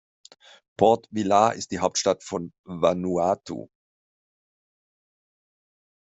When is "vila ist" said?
1.11-1.69